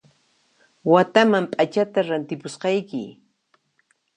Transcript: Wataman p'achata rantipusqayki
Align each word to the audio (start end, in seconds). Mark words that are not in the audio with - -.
Wataman 0.91 1.45
p'achata 1.51 1.99
rantipusqayki 2.07 3.03